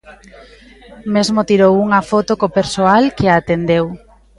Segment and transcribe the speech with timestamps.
[1.13, 3.85] Mesmo tirou unha foto co persoal que a atendeu.